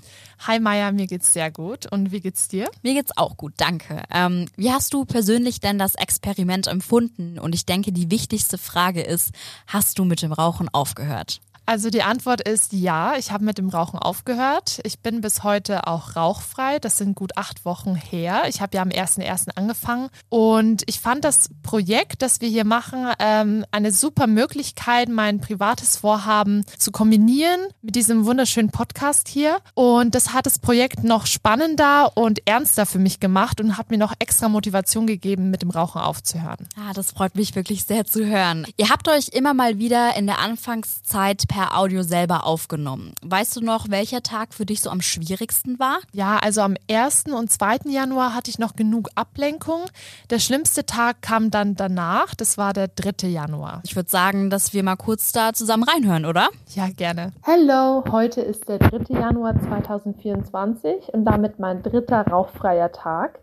Hi 0.48 0.60
Maya, 0.60 0.94
mir 0.94 1.06
geht's 1.06 1.34
sehr 1.34 1.52
gut. 1.52 1.86
Und 1.92 2.14
wie 2.14 2.22
geht's 2.22 2.48
dir? 2.48 2.72
Mir 2.82 2.94
geht's 2.94 3.16
auch 3.18 3.36
gut, 3.36 3.54
danke. 3.58 4.04
Ähm, 4.10 4.46
wie 4.56 4.72
hast 4.72 4.94
du 4.94 5.04
persönlich 5.04 5.60
denn 5.60 5.78
das 5.78 5.96
Experiment 5.96 6.68
empfunden? 6.68 7.38
Und 7.38 7.54
ich 7.54 7.66
denke, 7.66 7.92
die 7.92 8.10
wichtigste 8.10 8.58
Frage 8.58 9.02
ist, 9.02 9.32
hast 9.68 10.00
du 10.00 10.06
mit 10.06 10.22
dem 10.22 10.32
Rauchen 10.32 10.70
aufgehört? 10.70 11.42
Also 11.66 11.90
die 11.90 12.04
Antwort 12.04 12.42
ist 12.42 12.74
ja, 12.74 13.16
ich 13.18 13.32
habe 13.32 13.46
mit 13.46 13.58
dem 13.58 13.70
Rauchen 13.70 14.00
aufgehört. 14.00 14.80
Ich 14.84 15.00
bin 15.00 15.22
bis 15.22 15.44
heute 15.44 15.88
auch 15.88 16.16
rauchfrei. 16.16 16.80
Das 16.80 16.98
sind 16.98 17.16
gut 17.16 17.38
acht 17.38 17.66
Wochen 17.66 17.96
her. 17.96 18.44
Ich 18.48 18.62
habe 18.62 18.76
ja 18.76 18.82
am 18.82 18.90
1.1. 18.90 19.50
angefangen 19.56 20.10
und 20.30 20.84
ich 20.88 21.00
fand 21.00 21.24
das 21.24 21.50
Projekt, 21.64 22.22
das 22.22 22.42
wir 22.42 22.50
hier 22.50 22.66
machen, 22.66 23.08
ähm, 23.20 23.66
eine 23.72 23.92
super 23.92 24.28
Möglichkeit, 24.28 25.10
mein 25.10 25.40
privates 25.40 25.98
Vorhaben 25.98 26.66
zu 26.78 26.92
kombinieren 26.92 27.60
mit 27.82 27.96
diesem 27.96 28.26
wunderschönen 28.26 28.72
Podcast 28.72 29.28
hier. 29.28 29.60
Und 29.74 30.16
das 30.16 30.34
hat 30.34 30.46
das 30.46 30.60
Projekt 30.60 31.04
noch 31.04 31.26
spannender 31.26 32.12
und 32.16 32.48
ernster 32.48 32.86
für 32.86 33.00
mich 33.00 33.20
gemacht 33.20 33.62
und 33.62 33.78
hat 33.78 33.92
mir 33.92 33.98
noch 33.98 34.14
extra 34.20 34.50
Motivation 34.50 35.08
gegeben, 35.08 35.52
mit 35.52 35.62
dem 35.62 35.70
Rauchen 35.70 36.02
aufzuhören. 36.02 36.68
Ah, 36.76 36.94
das 36.94 37.12
freut 37.12 37.36
mich 37.36 37.56
wirklich 37.56 37.86
sehr 37.86 38.06
zu 38.06 38.26
hören. 38.26 38.66
Ihr 38.78 38.90
habt 38.90 39.08
euch 39.08 39.30
immer 39.30 39.54
mal 39.54 39.78
wieder 39.78 40.16
in 40.16 40.26
der 40.26 40.40
Anfangszeit 40.40 41.48
per 41.52 41.78
Audio 41.78 42.02
selber 42.02 42.46
aufgenommen. 42.46 43.14
Weißt 43.24 43.58
du 43.58 43.62
noch, 43.62 43.90
welcher 43.90 44.24
Tag 44.24 44.54
für 44.54 44.66
dich 44.66 44.80
so 44.80 44.90
am 44.90 45.02
schwierigsten 45.02 45.80
war? 45.80 46.00
Ja, 46.14 46.38
also 46.38 46.62
am 46.62 46.76
1. 46.90 47.26
und 47.26 47.52
2. 47.52 47.90
Januar 47.90 48.34
hatte 48.34 48.50
ich 48.50 48.58
noch 48.58 48.78
genug 48.78 49.10
Ablenkung. 49.16 49.82
Der 50.30 50.40
schlimmste 50.40 50.86
Tag 50.86 51.22
kam 51.22 51.52
dann 51.52 51.76
danach, 51.76 52.34
das 52.36 52.58
war 52.58 52.72
der 52.72 52.88
3. 52.88 53.28
Januar. 53.28 53.82
Ich 53.84 53.98
würde 53.98 54.10
sagen, 54.10 54.50
dass 54.50 54.72
wir 54.72 54.82
mal 54.82 54.96
kurz 54.96 55.34
da 55.34 55.52
zusammen 55.52 55.84
reinhören, 55.84 56.26
oder? 56.26 56.48
Ja, 56.74 56.88
gerne. 56.88 57.34
Hallo, 57.46 58.06
heute 58.10 58.40
ist 58.40 58.70
der 58.70 58.80
3. 58.80 59.14
Januar 59.14 59.60
2024 59.60 61.10
und 61.12 61.26
damit 61.26 61.60
mein 61.60 61.84
dritter 61.84 62.28
rauchfreier 62.28 62.94
Tag. 62.94 63.40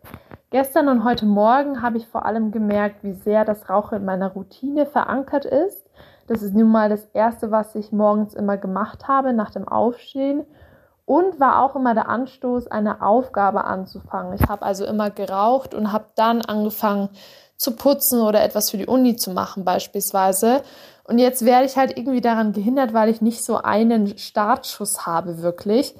Gestern 0.51 0.89
und 0.89 1.05
heute 1.05 1.27
Morgen 1.27 1.83
habe 1.83 1.99
ich 1.99 2.07
vor 2.07 2.25
allem 2.25 2.53
gemerkt, 2.53 3.05
wie 3.05 3.13
sehr 3.13 3.45
das 3.45 3.69
Rauchen 3.69 3.99
in 3.99 4.05
meiner 4.07 4.29
Routine 4.29 4.87
verankert 4.87 5.45
ist. 5.45 5.85
Das 6.27 6.41
ist 6.41 6.55
nun 6.55 6.71
mal 6.71 6.89
das 6.89 7.05
Erste, 7.13 7.51
was 7.51 7.75
ich 7.75 7.93
morgens 7.93 8.33
immer 8.33 8.57
gemacht 8.57 9.09
habe 9.09 9.35
nach 9.35 9.51
dem 9.51 9.69
Aufstehen 9.69 10.47
und 11.05 11.39
war 11.39 11.63
auch 11.63 11.77
immer 11.77 11.93
der 11.93 12.09
Anstoß, 12.09 12.69
eine 12.69 13.03
Aufgabe 13.03 13.65
anzufangen. 13.65 14.33
Ich 14.41 14.49
habe 14.49 14.65
also 14.65 14.87
immer 14.87 15.11
geraucht 15.11 15.75
und 15.75 15.93
habe 15.93 16.07
dann 16.15 16.41
angefangen 16.41 17.11
zu 17.59 17.77
putzen 17.77 18.23
oder 18.23 18.43
etwas 18.43 18.71
für 18.71 18.79
die 18.79 18.87
Uni 18.87 19.17
zu 19.17 19.33
machen 19.33 19.67
beispielsweise. 19.67 20.63
Und 21.05 21.19
jetzt 21.19 21.45
werde 21.45 21.67
ich 21.67 21.77
halt 21.77 21.99
irgendwie 21.99 22.23
daran 22.23 22.55
gehindert, 22.55 22.95
weil 22.95 23.11
ich 23.11 23.21
nicht 23.21 23.45
so 23.45 23.59
einen 23.59 24.17
Startschuss 24.17 25.05
habe 25.05 25.43
wirklich. 25.43 25.95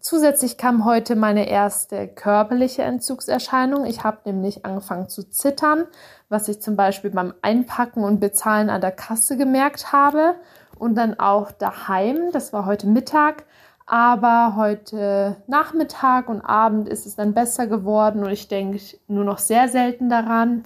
Zusätzlich 0.00 0.56
kam 0.56 0.84
heute 0.84 1.16
meine 1.16 1.48
erste 1.48 2.06
körperliche 2.06 2.82
Entzugserscheinung. 2.82 3.84
Ich 3.84 4.04
habe 4.04 4.18
nämlich 4.24 4.64
angefangen 4.64 5.08
zu 5.08 5.28
zittern, 5.28 5.86
was 6.28 6.48
ich 6.48 6.62
zum 6.62 6.76
Beispiel 6.76 7.10
beim 7.10 7.34
Einpacken 7.42 8.04
und 8.04 8.20
Bezahlen 8.20 8.70
an 8.70 8.80
der 8.80 8.92
Kasse 8.92 9.36
gemerkt 9.36 9.92
habe 9.92 10.36
und 10.78 10.94
dann 10.94 11.18
auch 11.18 11.50
daheim. 11.50 12.30
Das 12.32 12.52
war 12.52 12.64
heute 12.64 12.86
Mittag. 12.86 13.44
Aber 13.86 14.54
heute 14.54 15.36
Nachmittag 15.46 16.28
und 16.28 16.42
Abend 16.42 16.90
ist 16.90 17.06
es 17.06 17.16
dann 17.16 17.32
besser 17.32 17.66
geworden 17.66 18.22
und 18.22 18.30
ich 18.30 18.46
denke 18.46 18.78
nur 19.06 19.24
noch 19.24 19.38
sehr 19.38 19.68
selten 19.68 20.10
daran. 20.10 20.64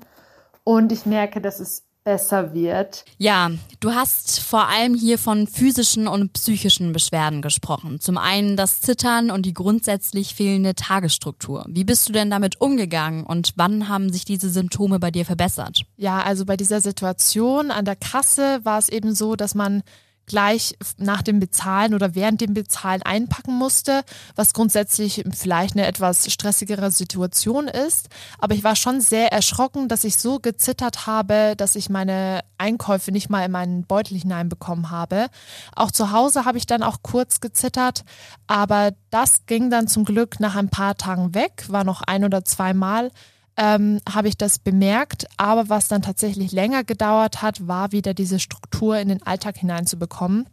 Und 0.65 0.91
ich 0.91 1.07
merke, 1.07 1.41
dass 1.41 1.61
es 1.61 1.85
besser 2.05 2.53
wird. 2.55 3.05
Ja, 3.19 3.51
du 3.81 3.93
hast 3.95 4.41
vor 4.41 4.69
allem 4.69 4.95
hier 4.95 5.19
von 5.19 5.47
physischen 5.47 6.09
und 6.09 6.33
psychischen 6.33 6.93
Beschwerden 6.93 7.43
gesprochen. 7.43 8.01
Zum 8.01 8.19
einen 8.19 8.57
das 8.57 8.81
Zittern 8.81 9.31
und 9.31 9.47
die 9.47 9.55
grundsätzlich 9.55 10.35
fehlende 10.35 10.75
Tagesstruktur. 10.75 11.65
Wie 11.69 11.85
bist 11.85 12.09
du 12.09 12.13
denn 12.13 12.31
damit 12.31 12.61
umgegangen 12.61 13.25
und 13.25 13.53
wann 13.57 13.89
haben 13.89 14.13
sich 14.13 14.25
diese 14.25 14.51
Symptome 14.51 14.99
bei 14.99 15.11
dir 15.11 15.25
verbessert? 15.25 15.85
Ja, 15.97 16.23
also 16.23 16.45
bei 16.45 16.57
dieser 16.57 16.81
Situation 16.81 17.71
an 17.71 17.85
der 17.85 17.97
Kasse 17.97 18.61
war 18.65 18.79
es 18.79 18.89
eben 18.89 19.15
so, 19.15 19.37
dass 19.37 19.55
man 19.55 19.83
gleich 20.27 20.77
nach 20.99 21.23
dem 21.23 21.41
Bezahlen 21.41 21.95
oder 21.95 22.15
während 22.15 22.41
dem 22.41 22.55
Bezahlen 22.55 23.03
einpacken 23.03 23.55
musste, 23.55 24.03
was 24.35 24.53
grundsätzlich 24.53 25.25
vielleicht 25.35 25.77
eine 25.77 25.87
etwas 25.87 26.31
stressigere 26.33 26.91
Situation 26.91 27.69
ist. 27.69 28.09
Aber 28.39 28.55
ich 28.55 28.65
war 28.65 28.77
schon 28.77 29.01
sehr 29.01 29.33
erschrocken, 29.33 29.89
dass 29.89 30.05
ich 30.05 30.17
so 30.17 30.39
gezittert 30.39 31.07
habe, 31.07 31.55
dass 31.57 31.75
ich 31.75 31.91
meine 31.91 32.41
Einkäufe 32.59 33.13
nicht 33.13 33.31
mal 33.31 33.45
in 33.45 33.53
meinen 33.53 33.85
Beutel 33.85 34.19
hineinbekommen 34.19 34.91
habe. 34.91 35.27
Auch 35.75 35.91
zu 35.91 36.13
Hause 36.13 36.45
habe 36.45 36.59
ich 36.59 36.67
dann 36.67 36.83
auch 36.83 36.99
kurz 37.03 37.41
gezittert, 37.41 38.05
aber 38.47 38.93
das 39.11 39.47
ging 39.47 39.71
dann 39.71 39.89
zum 39.89 40.05
Glück 40.05 40.41
nach 40.41 40.55
ein 40.55 40.69
paar 40.69 40.97
Tagen 40.97 41.35
weg, 41.35 41.65
war 41.69 41.85
noch 41.85 42.03
ein 42.03 42.25
oder 42.25 42.45
zweimal 42.45 43.11
ähm, 43.57 44.01
habe 44.09 44.29
ich 44.29 44.37
das 44.37 44.59
bemerkt. 44.59 45.27
Aber 45.37 45.69
was 45.69 45.89
dann 45.89 46.03
tatsächlich 46.03 46.53
länger 46.53 46.85
gedauert 46.85 47.43
hat, 47.43 47.67
war 47.67 47.93
wieder 47.93 48.15
diese 48.15 48.39
Struktur 48.39 48.99
in 48.99 49.09
den 49.09 49.23
Alltag 49.23 49.57
hineinzubekommen. 49.57 50.47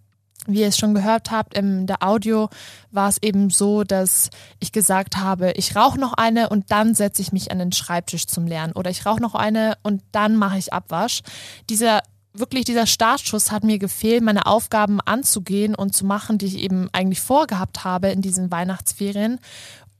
Wie 0.47 0.61
ihr 0.61 0.67
es 0.67 0.77
schon 0.77 0.93
gehört 0.93 1.31
habt, 1.31 1.53
in 1.53 1.85
der 1.85 2.01
Audio 2.01 2.49
war 2.91 3.09
es 3.09 3.21
eben 3.21 3.49
so, 3.49 3.83
dass 3.83 4.29
ich 4.59 4.71
gesagt 4.71 5.17
habe, 5.17 5.51
ich 5.51 5.75
rauche 5.75 5.99
noch 5.99 6.13
eine 6.13 6.49
und 6.49 6.71
dann 6.71 6.95
setze 6.95 7.21
ich 7.21 7.33
mich 7.33 7.51
an 7.51 7.59
den 7.59 7.73
Schreibtisch 7.73 8.25
zum 8.25 8.47
Lernen. 8.47 8.73
Oder 8.73 8.89
ich 8.89 9.05
rauche 9.05 9.21
noch 9.21 9.35
eine 9.35 9.77
und 9.83 10.01
dann 10.13 10.37
mache 10.37 10.57
ich 10.57 10.71
Abwasch. 10.71 11.21
Dieser 11.69 12.01
wirklich 12.33 12.63
dieser 12.63 12.85
Startschuss 12.85 13.51
hat 13.51 13.63
mir 13.63 13.79
gefehlt, 13.79 14.23
meine 14.23 14.45
Aufgaben 14.45 15.01
anzugehen 15.01 15.75
und 15.75 15.93
zu 15.93 16.05
machen, 16.05 16.37
die 16.37 16.45
ich 16.45 16.59
eben 16.59 16.89
eigentlich 16.93 17.21
vorgehabt 17.21 17.83
habe 17.83 18.09
in 18.09 18.21
diesen 18.21 18.51
Weihnachtsferien. 18.51 19.39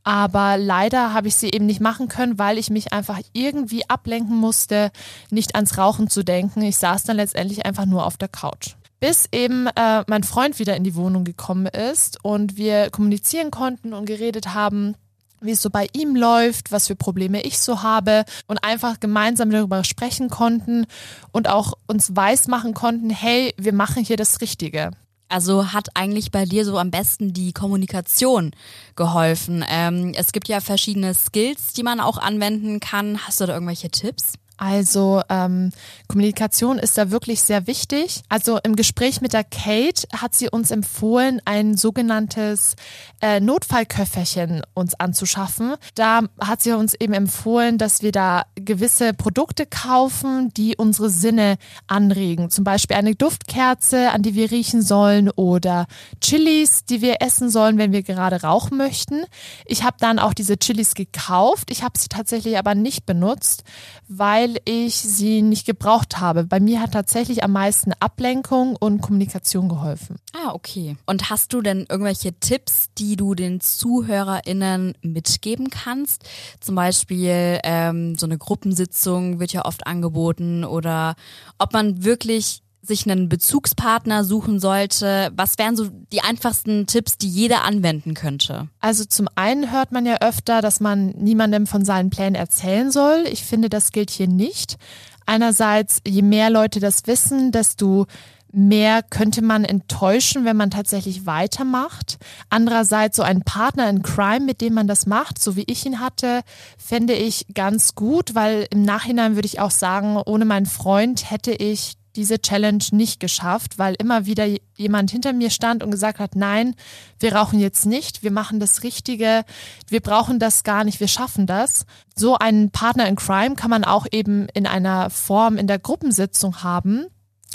Aber 0.10 0.58
leider 0.58 1.14
habe 1.14 1.28
ich 1.28 1.36
sie 1.36 1.52
eben 1.52 1.68
nicht 1.68 1.82
machen 1.82 2.08
können, 2.08 2.40
weil 2.40 2.58
ich 2.58 2.72
mich 2.72 2.94
einfach 2.94 3.20
irgendwie 3.32 3.88
ablenken 3.88 4.36
musste, 4.36 4.92
nicht 5.30 5.54
ans 5.54 5.78
Rauchen 5.78 6.10
zu 6.10 6.24
denken. 6.24 6.64
Ich 6.64 6.78
saß 6.78 7.04
dann 7.04 7.18
letztendlich 7.18 7.68
einfach 7.68 7.86
nur 7.86 8.08
auf 8.08 8.18
der 8.18 8.28
Couch. 8.28 8.74
Bis 9.00 9.30
eben 9.32 9.68
äh, 9.68 10.04
mein 10.08 10.24
Freund 10.24 10.58
wieder 10.58 10.76
in 10.76 10.84
die 10.84 10.96
Wohnung 10.96 11.26
gekommen 11.26 11.68
ist 11.68 12.18
und 12.26 12.58
wir 12.58 12.90
kommunizieren 12.90 13.52
konnten 13.52 13.94
und 13.94 14.08
geredet 14.08 14.56
haben, 14.56 14.96
wie 15.42 15.52
es 15.52 15.62
so 15.62 15.70
bei 15.70 15.88
ihm 15.94 16.16
läuft, 16.16 16.72
was 16.72 16.88
für 16.88 16.96
Probleme 16.96 17.44
ich 17.44 17.60
so 17.60 17.84
habe 17.84 18.26
und 18.48 18.64
einfach 18.64 19.00
gemeinsam 19.00 19.52
darüber 19.52 19.84
sprechen 19.84 20.32
konnten 20.32 20.88
und 21.32 21.48
auch 21.48 21.74
uns 21.86 22.16
weismachen 22.16 22.74
konnten, 22.74 23.12
hey, 23.12 23.54
wir 23.58 23.74
machen 23.74 24.04
hier 24.04 24.18
das 24.18 24.42
Richtige. 24.42 24.90
Also 25.30 25.72
hat 25.72 25.90
eigentlich 25.94 26.32
bei 26.32 26.46
dir 26.46 26.66
so 26.66 26.78
am 26.80 26.90
besten 26.90 27.34
die 27.34 27.54
Kommunikation 27.54 28.52
geholfen. 28.96 29.64
Ähm, 29.70 30.14
es 30.16 30.32
gibt 30.32 30.48
ja 30.48 30.60
verschiedene 30.60 31.14
Skills, 31.14 31.74
die 31.74 31.84
man 31.84 32.00
auch 32.00 32.18
anwenden 32.18 32.80
kann. 32.80 33.20
Hast 33.26 33.40
du 33.40 33.46
da 33.46 33.54
irgendwelche 33.54 33.92
Tipps? 33.92 34.34
Also 34.60 35.22
ähm, 35.30 35.72
Kommunikation 36.10 36.80
ist 36.80 36.98
da 36.98 37.12
wirklich 37.12 37.42
sehr 37.42 37.66
wichtig. 37.66 38.24
Also 38.28 38.60
im 38.62 38.76
Gespräch 38.76 39.22
mit 39.22 39.32
der 39.32 39.46
Kate 39.46 40.06
hat 40.14 40.36
sie 40.36 40.50
uns 40.50 40.70
empfohlen, 40.70 41.42
ein 41.46 41.78
sogenanntes 41.78 42.76
äh, 43.22 43.40
Notfallköfferchen 43.40 44.62
uns 44.74 44.96
anzuschaffen. 44.96 45.76
Da 45.96 46.24
hat 46.42 46.62
sie 46.62 46.74
uns 46.74 46.94
eben 46.94 47.14
empfohlen, 47.14 47.78
dass 47.78 48.02
wir 48.02 48.12
da 48.12 48.44
gewisse 48.56 49.14
Produkte 49.14 49.66
kaufen, 49.66 50.52
die 50.58 50.76
unsere 50.76 51.10
Sinne 51.10 51.56
anregen. 51.88 52.50
Zum 52.50 52.66
Beispiel 52.66 52.98
eine 52.98 53.16
Duftkerze, 53.16 54.12
an 54.12 54.24
die 54.24 54.36
wir 54.36 54.52
riechen 54.52 54.82
sollen 54.82 55.30
oder 55.30 55.88
Chilis, 56.20 56.84
die 56.84 57.02
wir 57.02 57.22
essen 57.22 57.50
sollen, 57.50 57.78
wenn 57.78 57.94
wir 57.94 58.04
gerade 58.04 58.42
rauchen 58.42 58.78
möchten. 58.78 59.24
Ich 59.66 59.84
habe 59.84 59.96
dann 60.02 60.20
auch 60.20 60.34
diese 60.34 60.58
Chilis 60.58 60.96
gekauft. 60.96 61.72
Ich 61.72 61.82
habe 61.82 61.98
sie 61.98 62.10
tatsächlich 62.10 62.58
aber 62.58 62.76
nicht 62.76 63.06
benutzt, 63.06 63.64
weil 64.10 64.49
weil 64.50 64.62
ich 64.66 64.96
sie 64.96 65.42
nicht 65.42 65.66
gebraucht 65.66 66.20
habe. 66.20 66.44
Bei 66.44 66.60
mir 66.60 66.82
hat 66.82 66.94
tatsächlich 66.94 67.44
am 67.44 67.52
meisten 67.52 67.94
Ablenkung 68.00 68.76
und 68.76 69.02
Kommunikation 69.02 69.70
geholfen. 69.70 70.18
Ah, 70.34 70.54
okay. 70.54 70.98
Und 71.06 71.30
hast 71.30 71.54
du 71.54 71.62
denn 71.62 71.86
irgendwelche 71.90 72.34
Tipps, 72.40 72.90
die 72.98 73.16
du 73.16 73.36
den 73.36 73.60
ZuhörerInnen 73.60 74.94
mitgeben 75.02 75.70
kannst? 75.70 76.24
Zum 76.60 76.76
Beispiel 76.76 77.60
ähm, 77.64 78.16
so 78.16 78.26
eine 78.26 78.38
Gruppensitzung 78.38 79.40
wird 79.40 79.54
ja 79.54 79.66
oft 79.66 79.86
angeboten 79.88 80.64
oder 80.64 81.16
ob 81.58 81.74
man 81.74 82.04
wirklich 82.04 82.62
sich 82.82 83.10
einen 83.10 83.30
Bezugspartner 83.30 84.24
suchen 84.24 84.60
sollte? 84.60 85.32
Was 85.36 85.58
wären 85.58 85.76
so 85.76 85.90
die 86.12 86.22
einfachsten 86.22 86.88
Tipps, 86.88 87.18
die 87.18 87.30
jeder 87.30 87.64
anwenden 87.64 88.14
könnte? 88.14 88.70
Also 88.80 89.06
zum 89.06 89.28
einen 89.36 89.72
hört 89.72 89.92
man 89.92 90.06
ja 90.06 90.18
öfter, 90.22 90.62
dass 90.62 90.80
man 90.80 91.10
niemandem 91.10 91.68
von 91.68 91.86
seinen 91.86 92.10
Plänen 92.10 92.36
erzählen 92.36 92.92
soll. 92.92 93.26
Ich 93.32 93.44
finde, 93.44 93.70
das 93.70 93.92
gilt 93.92 94.10
hier 94.10 94.28
nicht. 94.28 94.78
Einerseits, 95.26 96.02
je 96.08 96.22
mehr 96.22 96.50
Leute 96.50 96.80
das 96.80 97.06
wissen, 97.06 97.52
desto 97.52 98.08
mehr 98.52 99.04
könnte 99.04 99.42
man 99.42 99.64
enttäuschen, 99.64 100.46
wenn 100.46 100.58
man 100.58 100.72
tatsächlich 100.72 101.26
weitermacht. 101.26 102.18
Andererseits 102.50 103.18
so 103.18 103.24
ein 103.24 103.42
Partner 103.42 103.90
in 103.90 104.02
Crime, 104.02 104.46
mit 104.46 104.62
dem 104.62 104.74
man 104.74 104.88
das 104.88 105.06
macht, 105.06 105.40
so 105.40 105.56
wie 105.56 105.66
ich 105.68 105.86
ihn 105.86 106.00
hatte, 106.00 106.42
fände 106.78 107.14
ich 107.14 107.46
ganz 107.54 107.96
gut, 107.96 108.36
weil 108.36 108.68
im 108.72 108.82
Nachhinein 108.82 109.36
würde 109.36 109.46
ich 109.46 109.60
auch 109.60 109.72
sagen, 109.72 110.18
ohne 110.26 110.46
meinen 110.46 110.66
Freund 110.66 111.30
hätte 111.30 111.52
ich 111.52 111.99
diese 112.16 112.42
Challenge 112.42 112.84
nicht 112.92 113.20
geschafft, 113.20 113.78
weil 113.78 113.96
immer 114.00 114.26
wieder 114.26 114.46
jemand 114.76 115.12
hinter 115.12 115.34
mir 115.34 115.50
stand 115.50 115.84
und 115.84 115.92
gesagt 115.92 116.20
hat, 116.20 116.36
nein, 116.36 116.76
wir 117.20 117.36
rauchen 117.36 117.60
jetzt 117.60 117.86
nicht, 117.86 118.24
wir 118.24 118.32
machen 118.32 118.60
das 118.60 118.84
Richtige, 118.84 119.44
wir 119.88 120.02
brauchen 120.02 120.40
das 120.40 120.64
gar 120.64 120.84
nicht, 120.84 121.00
wir 121.00 121.08
schaffen 121.08 121.48
das. 121.48 121.86
So 122.16 122.38
einen 122.38 122.72
Partner 122.72 123.08
in 123.08 123.16
Crime 123.16 123.56
kann 123.56 123.70
man 123.70 123.84
auch 123.84 124.08
eben 124.12 124.48
in 124.54 124.66
einer 124.66 125.10
Form 125.10 125.58
in 125.58 125.68
der 125.68 125.80
Gruppensitzung 125.80 126.64
haben, 126.64 127.06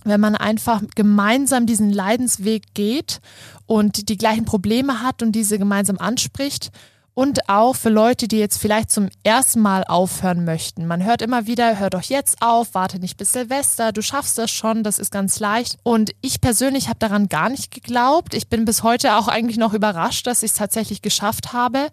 wenn 0.04 0.20
man 0.20 0.36
einfach 0.36 0.82
gemeinsam 0.94 1.66
diesen 1.66 1.90
Leidensweg 1.90 2.74
geht 2.74 3.20
und 3.66 4.08
die 4.08 4.18
gleichen 4.18 4.44
Probleme 4.44 5.02
hat 5.02 5.22
und 5.22 5.32
diese 5.32 5.58
gemeinsam 5.58 5.98
anspricht 5.98 6.70
und 7.14 7.48
auch 7.48 7.76
für 7.76 7.90
Leute, 7.90 8.28
die 8.28 8.38
jetzt 8.38 8.60
vielleicht 8.60 8.90
zum 8.90 9.08
ersten 9.22 9.60
Mal 9.60 9.84
aufhören 9.84 10.44
möchten. 10.44 10.86
Man 10.86 11.04
hört 11.04 11.22
immer 11.22 11.46
wieder, 11.46 11.78
hör 11.78 11.88
doch 11.90 12.02
jetzt 12.02 12.42
auf, 12.42 12.74
warte 12.74 12.98
nicht 12.98 13.16
bis 13.16 13.32
Silvester, 13.32 13.92
du 13.92 14.02
schaffst 14.02 14.36
das 14.36 14.50
schon, 14.50 14.82
das 14.82 14.98
ist 14.98 15.12
ganz 15.12 15.38
leicht. 15.38 15.78
Und 15.84 16.10
ich 16.20 16.40
persönlich 16.40 16.88
habe 16.88 16.98
daran 16.98 17.28
gar 17.28 17.48
nicht 17.48 17.70
geglaubt. 17.70 18.34
Ich 18.34 18.48
bin 18.48 18.64
bis 18.64 18.82
heute 18.82 19.14
auch 19.16 19.28
eigentlich 19.28 19.58
noch 19.58 19.74
überrascht, 19.74 20.26
dass 20.26 20.42
ich 20.42 20.50
es 20.50 20.56
tatsächlich 20.56 21.02
geschafft 21.02 21.52
habe. 21.52 21.88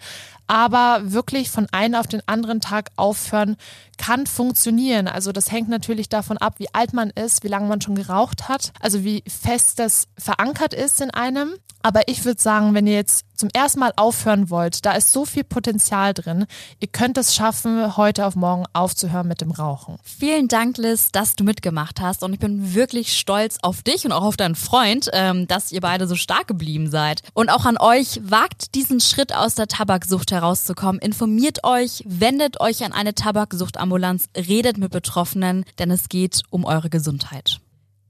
Aber 0.52 1.14
wirklich 1.14 1.50
von 1.50 1.68
einem 1.72 1.96
auf 1.96 2.08
den 2.08 2.28
anderen 2.28 2.60
Tag 2.60 2.90
aufhören 2.98 3.56
kann 3.98 4.28
funktionieren. 4.28 5.08
Also 5.08 5.32
das 5.32 5.50
hängt 5.50 5.70
natürlich 5.70 6.10
davon 6.10 6.38
ab, 6.40 6.56
wie 6.58 6.74
alt 6.74 6.92
man 6.92 7.10
ist, 7.12 7.46
wie 7.46 7.48
lange 7.48 7.70
man 7.70 7.80
schon 7.80 7.96
geraucht 7.96 8.50
hat, 8.50 8.74
also 8.82 9.06
wie 9.06 9.24
fest 9.26 9.80
das 9.80 10.10
verankert 10.18 10.74
ist 10.74 11.00
in 11.00 11.12
einem. 11.12 11.54
Aber 11.84 12.08
ich 12.08 12.26
würde 12.26 12.42
sagen, 12.42 12.74
wenn 12.74 12.86
ihr 12.86 12.94
jetzt 12.94 13.26
zum 13.36 13.50
ersten 13.54 13.80
Mal 13.80 13.92
aufhören 13.96 14.52
wollt, 14.52 14.86
da 14.86 14.92
ist 14.92 15.12
so 15.12 15.26
viel 15.26 15.44
Potenzial 15.44 16.14
drin. 16.14 16.46
Ihr 16.80 16.88
könnt 16.88 17.18
es 17.18 17.34
schaffen, 17.34 17.98
heute 17.98 18.28
auf 18.28 18.36
morgen 18.36 18.66
aufzuhören 18.74 19.28
mit 19.28 19.42
dem 19.42 19.50
Rauchen. 19.50 19.98
Vielen 20.04 20.48
Dank, 20.48 20.78
Liz, 20.78 21.12
dass 21.12 21.36
du 21.36 21.44
mitgemacht 21.44 22.00
hast. 22.00 22.22
Und 22.22 22.34
ich 22.34 22.40
bin 22.40 22.76
wirklich 22.76 23.18
stolz 23.18 23.58
auf 23.64 23.82
dich 23.82 24.06
und 24.06 24.12
auch 24.12 24.22
auf 24.22 24.38
deinen 24.38 24.54
Freund, 24.54 25.10
ähm, 25.14 25.48
dass 25.48 25.72
ihr 25.72 25.82
beide 25.82 26.08
so 26.08 26.16
stark 26.16 26.48
geblieben 26.48 26.92
seid. 26.92 27.24
Und 27.34 27.50
auch 27.50 27.66
an 27.66 27.80
euch, 27.80 28.22
wagt 28.24 28.76
diesen 28.76 29.00
Schritt 29.00 29.34
aus 29.34 29.56
der 29.56 29.68
Tabaksucht 29.68 30.32
herauszukommen. 30.42 31.00
Informiert 31.00 31.64
euch, 31.64 32.04
wendet 32.06 32.60
euch 32.60 32.84
an 32.84 32.92
eine 32.92 33.14
Tabaksuchtambulanz, 33.14 34.30
redet 34.36 34.78
mit 34.78 34.92
Betroffenen, 34.92 35.66
denn 35.80 35.92
es 35.92 36.10
geht 36.10 36.42
um 36.50 36.66
eure 36.66 36.90
Gesundheit. 36.90 37.62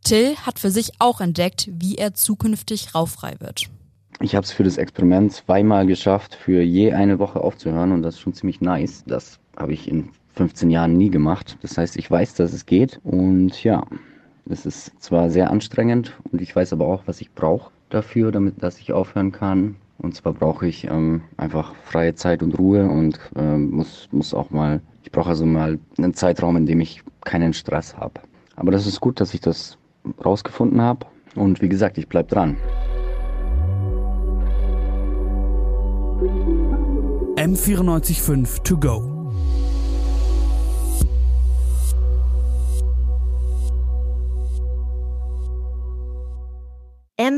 Till 0.04 0.36
hat 0.38 0.58
für 0.58 0.72
sich 0.72 0.94
auch 1.00 1.22
entdeckt, 1.22 1.70
wie 1.72 1.96
er 1.96 2.14
zukünftig 2.14 2.96
rauchfrei 2.96 3.36
wird. 3.40 3.70
Ich 4.20 4.36
habe 4.36 4.46
es 4.46 4.52
für 4.52 4.64
das 4.64 4.78
Experiment 4.78 5.34
zweimal 5.34 5.86
geschafft, 5.86 6.36
für 6.36 6.62
je 6.62 6.94
eine 6.94 7.20
Woche 7.20 7.42
aufzuhören 7.42 7.92
und 7.92 8.02
das 8.02 8.16
ist 8.16 8.22
schon 8.22 8.34
ziemlich 8.34 8.62
nice. 8.62 9.04
Das 9.06 9.40
habe 9.58 9.74
ich 9.74 9.88
in 9.88 10.10
15 10.36 10.70
Jahren 10.70 10.98
nie 10.98 11.10
gemacht. 11.10 11.58
Das 11.62 11.78
heißt, 11.78 11.98
ich 11.98 12.10
weiß, 12.10 12.36
dass 12.36 12.54
es 12.54 12.66
geht 12.66 13.00
und 13.04 13.64
ja, 13.64 13.84
es 14.50 14.66
ist 14.66 14.92
zwar 15.02 15.30
sehr 15.30 15.50
anstrengend 15.50 16.14
und 16.32 16.42
ich 16.42 16.56
weiß 16.56 16.74
aber 16.74 16.88
auch, 16.88 17.04
was 17.06 17.22
ich 17.22 17.32
brauche 17.34 17.72
dafür, 17.90 18.32
damit 18.32 18.64
dass 18.64 18.80
ich 18.80 18.94
aufhören 18.94 19.32
kann. 19.32 19.76
Und 20.02 20.16
zwar 20.16 20.34
brauche 20.34 20.68
ich 20.68 20.86
ähm, 20.86 21.22
einfach 21.38 21.76
freie 21.84 22.16
Zeit 22.16 22.42
und 22.42 22.58
Ruhe 22.58 22.90
und 22.90 23.20
ähm, 23.36 23.70
muss, 23.72 24.10
muss 24.12 24.34
auch 24.34 24.50
mal, 24.50 24.82
ich 25.04 25.12
brauche 25.12 25.30
also 25.30 25.46
mal 25.46 25.80
einen 25.98 26.16
Zeitraum, 26.16 26.58
in 26.58 26.66
dem 26.66 26.80
ich 26.80 27.04
keinen 27.24 27.54
Stress 27.54 27.96
habe. 27.96 28.22
Aber 28.56 28.72
das 28.72 28.88
ist 28.88 29.00
gut, 29.00 29.20
dass 29.20 29.34
ich 29.34 29.42
das 29.42 29.78
rausgefunden 30.24 30.82
habe. 30.82 31.06
Und 31.36 31.62
wie 31.62 31.70
gesagt, 31.70 31.98
ich 31.98 32.08
bleibe 32.08 32.30
dran. 32.30 32.58
M945 37.38 38.64
to 38.64 38.78
go. 38.78 39.11